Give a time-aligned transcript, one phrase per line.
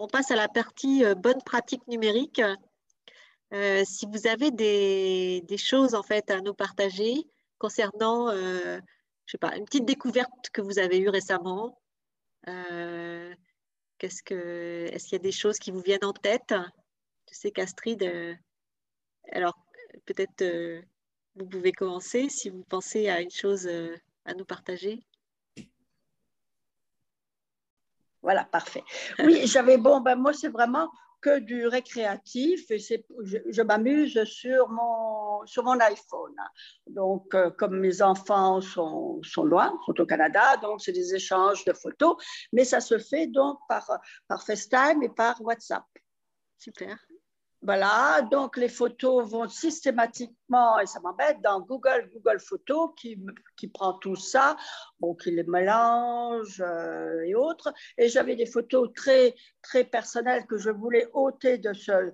[0.00, 2.40] on passe à la partie bonne pratique numérique.
[3.52, 7.26] si vous avez des, choses en fait à nous partager
[7.58, 8.80] concernant, je
[9.26, 11.80] sais pas, une petite découverte que vous avez eue récemment,
[13.98, 16.54] qu'est-ce que, est-ce qu'il y a des choses qui vous viennent en tête?
[17.30, 18.02] Je sais qu'Astrid,
[19.32, 19.58] alors
[20.04, 20.44] peut-être
[21.36, 23.68] vous pouvez commencer si vous pensez à une chose
[24.24, 25.00] à nous partager.
[28.28, 28.84] Voilà, parfait.
[29.20, 30.90] Oui, j'avais, bon, ben moi, c'est vraiment
[31.22, 36.36] que du récréatif et c'est, je, m'amuse sur mon, sur mon iPhone.
[36.86, 41.64] Donc, euh, comme mes enfants sont, sont loin, sont au Canada, donc c'est des échanges
[41.64, 42.16] de photos,
[42.52, 43.90] mais ça se fait donc par,
[44.28, 45.86] par FaceTime et par WhatsApp.
[46.58, 46.98] Super.
[47.62, 53.18] Voilà, donc les photos vont systématiquement, et ça m'embête, dans Google, Google Photos qui,
[53.56, 54.56] qui prend tout ça,
[55.00, 57.72] bon, qui les mélange euh, et autres.
[57.96, 62.12] Et j'avais des photos très, très personnelles que je voulais ôter de ce,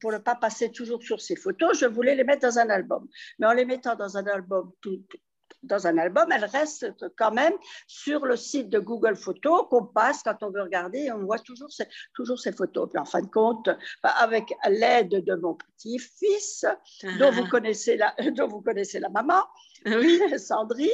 [0.00, 3.08] pour ne pas passer toujours sur ces photos, je voulais les mettre dans un album.
[3.40, 5.02] Mais en les mettant dans un album tout,
[5.62, 7.54] dans un album, elle reste quand même
[7.86, 11.70] sur le site de Google Photos qu'on passe quand on veut regarder on voit toujours
[11.70, 12.88] ces, toujours ces photos.
[12.88, 13.68] Puis en fin de compte,
[14.02, 16.66] bah, avec l'aide de mon petit-fils,
[17.18, 17.50] dont, vous ah.
[17.50, 19.42] connaissez la, dont vous connaissez la maman,
[19.84, 20.20] ah oui.
[20.38, 20.88] Sandrine,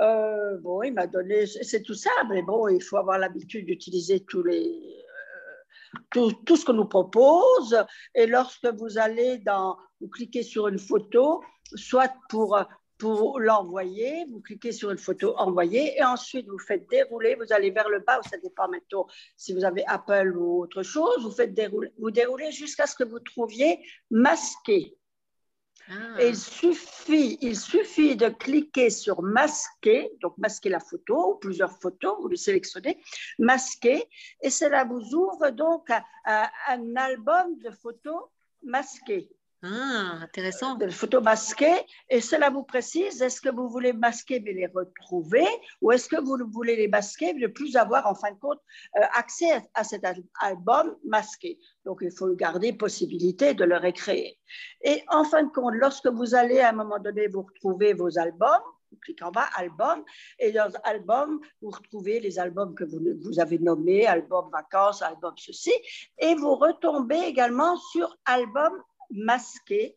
[0.00, 4.20] euh, bon, il m'a donné, c'est tout ça, mais bon, il faut avoir l'habitude d'utiliser
[4.20, 7.76] tous les, euh, tout, tout, ce qu'on nous propose.
[8.14, 11.42] Et lorsque vous allez dans, vous cliquez sur une photo,
[11.74, 12.58] soit pour
[12.98, 17.70] pour l'envoyer, vous cliquez sur une photo envoyer et ensuite vous faites dérouler, vous allez
[17.70, 19.06] vers le bas, ça dépend maintenant
[19.36, 23.04] si vous avez Apple ou autre chose, vous faites dérouler, vous déroulez jusqu'à ce que
[23.04, 24.96] vous trouviez masqué.
[25.88, 26.22] Ah.
[26.22, 31.78] Et il suffit, il suffit de cliquer sur masquer, donc masquer la photo ou plusieurs
[31.78, 32.98] photos, vous les sélectionnez,
[33.38, 34.08] masquer,
[34.40, 35.90] et cela vous ouvre donc
[36.24, 38.22] un album de photos
[38.62, 39.28] masquées.
[39.66, 40.74] Ah, intéressant.
[40.74, 41.86] De photos masquées.
[42.10, 45.46] Et cela vous précise, est-ce que vous voulez masquer mais les retrouver
[45.80, 48.60] ou est-ce que vous voulez les masquer mais ne plus avoir en fin de compte
[48.98, 50.04] euh, accès à, cet
[50.40, 51.58] album masqué?
[51.86, 54.38] Donc il faut garder possibilité de le récréer.
[54.82, 58.18] Et en fin de compte, lorsque vous allez à un moment donné vous retrouver vos
[58.18, 58.62] albums,
[58.92, 60.04] vous cliquez en bas, album,
[60.38, 65.32] et dans album, vous retrouvez les albums que vous, vous avez nommés, album vacances, album
[65.36, 65.72] ceci,
[66.18, 68.72] et vous retombez également sur album
[69.14, 69.96] masqué.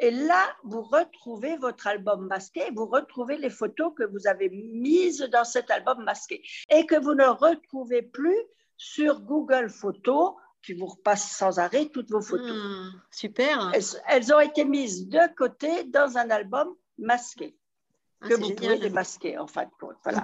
[0.00, 5.28] Et là, vous retrouvez votre album masqué, vous retrouvez les photos que vous avez mises
[5.32, 8.38] dans cet album masqué et que vous ne retrouvez plus
[8.76, 12.56] sur Google Photos qui vous repasse sans arrêt toutes vos photos.
[12.56, 13.72] Hmm, super.
[14.06, 17.56] Elles, ont été mises de côté dans un album masqué.
[18.20, 19.96] Ah, que vous pouvez démasquer en fin de compte.
[20.02, 20.16] Voilà.